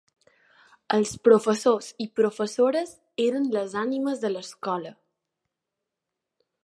[0.95, 2.95] Els professors i professores
[3.27, 4.95] eren les ànimes de l'escola.